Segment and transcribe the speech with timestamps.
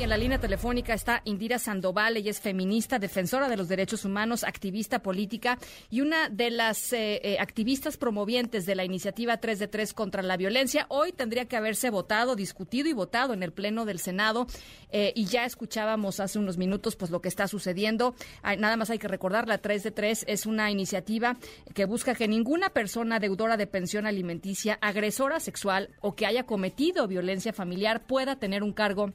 [0.00, 4.06] Y en la línea telefónica está Indira Sandoval, ella es feminista, defensora de los derechos
[4.06, 5.58] humanos, activista política
[5.90, 10.22] y una de las eh, eh, activistas promovientes de la iniciativa 3 de 3 contra
[10.22, 10.86] la violencia.
[10.88, 14.46] Hoy tendría que haberse votado, discutido y votado en el Pleno del Senado
[14.90, 18.14] eh, y ya escuchábamos hace unos minutos pues lo que está sucediendo.
[18.42, 21.36] nada más hay que recordar, la 3 de 3 es una iniciativa
[21.74, 27.06] que busca que ninguna persona deudora de pensión alimenticia, agresora sexual o que haya cometido
[27.06, 29.12] violencia familiar pueda tener un cargo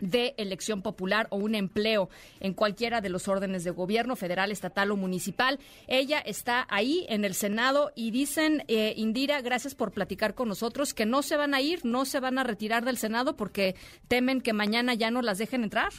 [0.00, 2.08] de elección popular o un empleo
[2.40, 5.58] en cualquiera de los órdenes de gobierno, federal, estatal o municipal.
[5.86, 10.94] Ella está ahí en el Senado y dicen, eh, Indira, gracias por platicar con nosotros,
[10.94, 13.74] que no se van a ir, no se van a retirar del Senado porque
[14.08, 15.90] temen que mañana ya no las dejen entrar.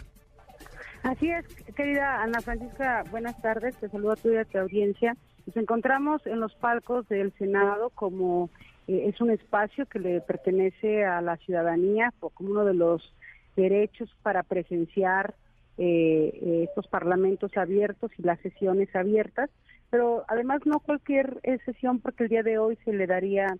[1.03, 1.45] Así es,
[1.75, 5.15] querida Ana Francisca, buenas tardes, te saludo a tu audiencia.
[5.45, 8.49] Nos encontramos en los palcos del Senado como
[8.87, 13.13] eh, es un espacio que le pertenece a la ciudadanía, como uno de los
[13.57, 15.35] derechos para presenciar
[15.77, 19.49] eh, eh, estos parlamentos abiertos y las sesiones abiertas,
[19.89, 23.57] pero además no cualquier eh, sesión porque el día de hoy se le daría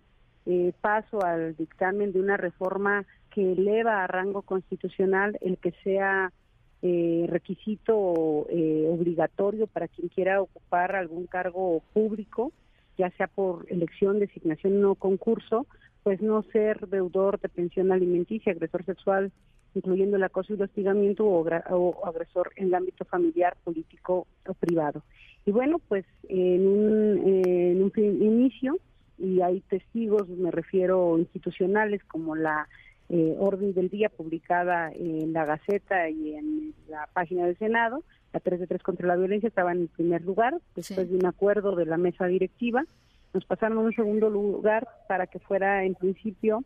[0.80, 6.32] paso al dictamen de una reforma que eleva a rango constitucional el que sea
[6.80, 12.50] requisito obligatorio para quien quiera ocupar algún cargo público,
[12.96, 15.66] ya sea por elección, designación o concurso,
[16.02, 19.30] pues no ser deudor de pensión alimenticia, agresor sexual
[19.74, 25.02] incluyendo el acoso y el hostigamiento o, agresor en el ámbito familiar, político o privado.
[25.46, 28.78] Y bueno, pues en un, inicio,
[29.18, 32.68] y hay testigos, me refiero institucionales, como la
[33.08, 38.40] eh, orden del día publicada en la Gaceta y en la página del Senado, la
[38.40, 41.86] 3 de 3 contra la violencia estaba en primer lugar, después de un acuerdo de
[41.86, 42.84] la mesa directiva.
[43.32, 46.64] Nos pasaron a un segundo lugar para que fuera en principio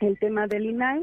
[0.00, 1.02] el tema del INAI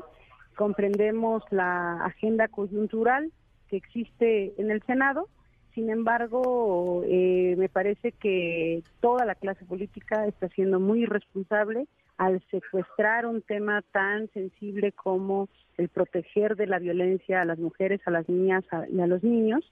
[0.58, 3.32] comprendemos la agenda coyuntural
[3.70, 5.30] que existe en el Senado.
[5.76, 11.88] Sin embargo, eh, me parece que toda la clase política está siendo muy irresponsable
[12.18, 15.48] al secuestrar un tema tan sensible como
[15.78, 19.64] el proteger de la violencia a las mujeres, a las niñas y a los niños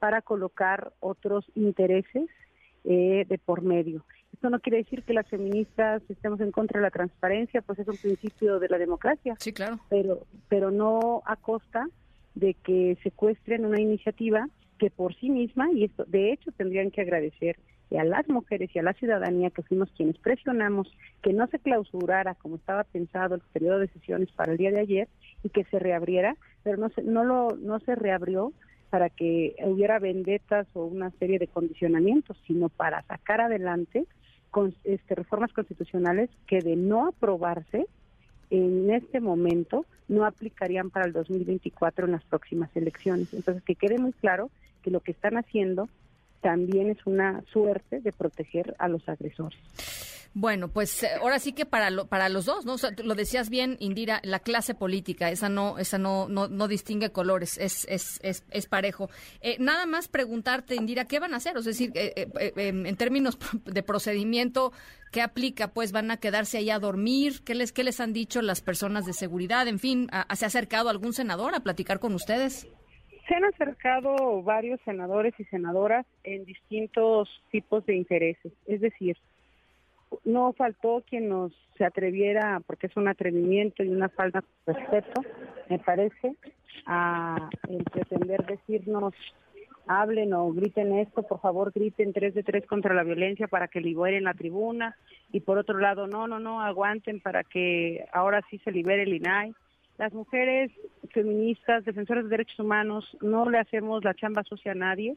[0.00, 2.28] para colocar otros intereses
[2.82, 4.04] eh, de por medio.
[4.42, 7.86] Esto no quiere decir que las feministas estemos en contra de la transparencia, pues es
[7.86, 9.36] un principio de la democracia.
[9.38, 9.78] Sí, claro.
[9.88, 11.86] Pero, pero no a costa
[12.34, 14.48] de que secuestren una iniciativa
[14.80, 17.56] que por sí misma, y esto de hecho tendrían que agradecer
[17.96, 20.90] a las mujeres y a la ciudadanía que fuimos quienes presionamos
[21.22, 24.80] que no se clausurara como estaba pensado el periodo de sesiones para el día de
[24.80, 25.08] ayer
[25.44, 28.52] y que se reabriera, pero no se, no lo, no se reabrió
[28.90, 34.04] para que hubiera vendetas o una serie de condicionamientos, sino para sacar adelante
[34.52, 37.86] con, este, reformas constitucionales que de no aprobarse
[38.50, 43.32] en este momento no aplicarían para el 2024 en las próximas elecciones.
[43.32, 44.50] Entonces, que quede muy claro
[44.82, 45.88] que lo que están haciendo
[46.42, 49.58] también es una suerte de proteger a los agresores.
[50.34, 52.76] Bueno, pues eh, ahora sí que para para los dos, ¿no?
[53.04, 57.58] lo decías bien, Indira, la clase política, esa no esa no no, no distingue colores,
[57.58, 59.10] es es, es, parejo.
[59.42, 61.58] Eh, nada más preguntarte, Indira, ¿qué van a hacer?
[61.58, 64.72] Es decir, eh, em, en términos de procedimiento,
[65.10, 65.68] ¿qué aplica?
[65.68, 69.04] Pues van a quedarse ahí a dormir, ¿qué les qué les han dicho las personas
[69.04, 69.68] de seguridad?
[69.68, 72.66] En fin, ¿se ha acercado algún senador a platicar con ustedes?
[73.28, 79.16] Se han acercado varios senadores y senadoras en distintos tipos de intereses, es decir,
[80.24, 85.22] no faltó quien nos se atreviera, porque es un atrevimiento y una falta de respeto,
[85.68, 86.36] me parece,
[86.86, 89.14] a el pretender decirnos
[89.86, 93.80] hablen o griten esto, por favor griten tres de tres contra la violencia para que
[93.80, 94.96] liberen la tribuna.
[95.32, 99.14] Y por otro lado, no, no, no, aguanten para que ahora sí se libere el
[99.14, 99.54] INAI.
[99.98, 100.70] Las mujeres
[101.10, 105.16] feministas, defensoras de derechos humanos, no le hacemos la chamba sucia a nadie,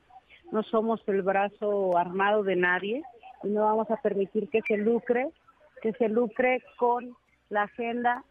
[0.51, 3.03] no somos el brazo armado de nadie,
[3.43, 5.29] y no vamos a permitir que se lucre,
[5.81, 7.15] que se lucre con
[7.49, 8.23] la agenda,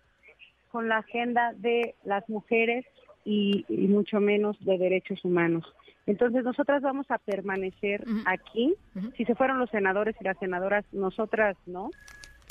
[0.70, 2.84] con la agenda de las mujeres
[3.24, 5.64] y, mucho menos de derechos humanos.
[6.06, 8.74] Entonces nosotras vamos a permanecer aquí,
[9.16, 11.90] si se fueron los senadores y las senadoras, nosotras no,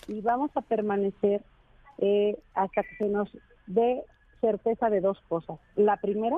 [0.07, 1.41] y vamos a permanecer
[1.99, 3.29] eh, hasta que se nos
[3.67, 4.03] dé
[4.41, 5.59] certeza de dos cosas.
[5.75, 6.37] La primera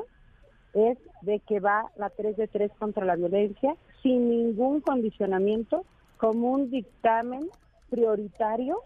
[0.74, 5.86] es de que va la 3 de 3 contra la violencia sin ningún condicionamiento
[6.18, 7.50] como un dictamen
[7.90, 8.80] prioritario,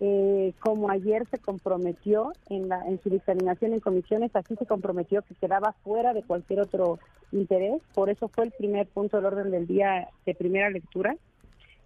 [0.00, 5.22] eh, como ayer se comprometió en, la, en su dictaminación en comisiones, así se comprometió
[5.22, 6.98] que quedaba fuera de cualquier otro
[7.32, 11.16] interés, por eso fue el primer punto del orden del día de primera lectura.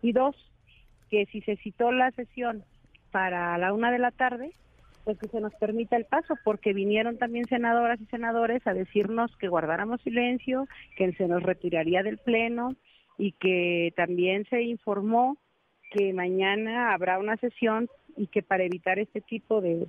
[0.03, 0.35] Y dos,
[1.11, 2.65] que si se citó la sesión
[3.11, 4.53] para la una de la tarde,
[5.05, 9.35] pues que se nos permita el paso, porque vinieron también senadoras y senadores a decirnos
[9.37, 10.67] que guardáramos silencio,
[10.97, 12.77] que se nos retiraría del Pleno
[13.21, 15.37] y que también se informó
[15.91, 19.87] que mañana habrá una sesión y que para evitar este tipo de,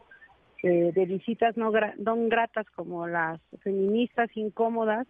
[0.61, 5.07] de, visitas no, no gratas como las feministas incómodas,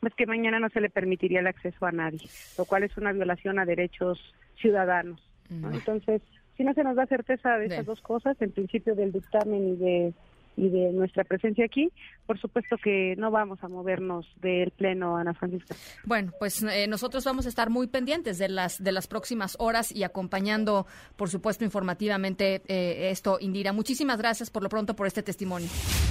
[0.00, 2.28] pues que mañana no se le permitiría el acceso a nadie,
[2.58, 5.20] lo cual es una violación a derechos ciudadanos.
[5.50, 6.20] Entonces,
[6.58, 9.76] si no se nos da certeza de esas dos cosas, en principio del dictamen y
[9.76, 10.14] de
[10.58, 11.90] y de nuestra presencia aquí,
[12.26, 15.76] por supuesto que no vamos a movernos del pleno, Ana Francisca.
[16.04, 19.94] Bueno, pues eh, nosotros vamos a estar muy pendientes de las de las próximas horas
[19.94, 23.72] y acompañando, por supuesto, informativamente eh, esto, Indira.
[23.72, 25.68] Muchísimas gracias por lo pronto por este testimonio.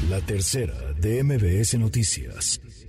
[0.10, 2.87] La tercera de MBS Noticias.